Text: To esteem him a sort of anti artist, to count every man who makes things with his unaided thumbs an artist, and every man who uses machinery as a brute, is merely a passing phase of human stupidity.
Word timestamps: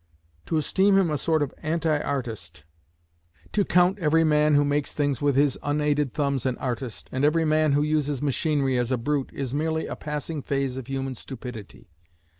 To 0.47 0.57
esteem 0.57 0.97
him 0.97 1.11
a 1.11 1.15
sort 1.19 1.43
of 1.43 1.53
anti 1.61 1.99
artist, 1.99 2.63
to 3.51 3.63
count 3.63 3.99
every 3.99 4.23
man 4.23 4.55
who 4.55 4.65
makes 4.65 4.95
things 4.95 5.21
with 5.21 5.35
his 5.35 5.59
unaided 5.61 6.11
thumbs 6.15 6.43
an 6.43 6.57
artist, 6.57 7.07
and 7.11 7.23
every 7.23 7.45
man 7.45 7.73
who 7.73 7.83
uses 7.83 8.19
machinery 8.19 8.79
as 8.79 8.91
a 8.91 8.97
brute, 8.97 9.29
is 9.31 9.53
merely 9.53 9.85
a 9.85 9.95
passing 9.95 10.41
phase 10.41 10.75
of 10.75 10.87
human 10.87 11.13
stupidity. 11.13 11.91